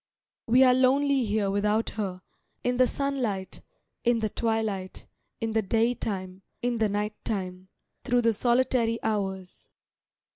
"We 0.47 0.63
are 0.63 0.73
lonely 0.73 1.25
here 1.25 1.51
without 1.51 1.91
her, 1.91 2.23
In 2.63 2.77
the 2.77 2.87
sunlight, 2.87 3.61
in 4.03 4.17
the 4.17 4.29
twilight, 4.29 5.05
In 5.39 5.51
the 5.51 5.61
daytime, 5.61 6.41
in 6.63 6.79
the 6.79 6.89
night 6.89 7.23
time, 7.23 7.67
Through 8.03 8.21
the 8.23 8.33
solitary 8.33 8.97
hours." 9.03 9.69